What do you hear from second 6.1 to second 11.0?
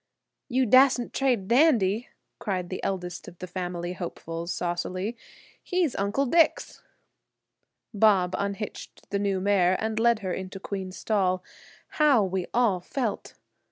Dick's." Bob unhitched the new mare and led her into Queen's